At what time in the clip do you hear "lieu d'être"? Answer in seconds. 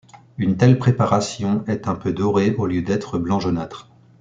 2.65-3.19